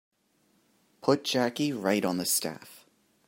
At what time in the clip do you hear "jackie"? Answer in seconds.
1.23-1.71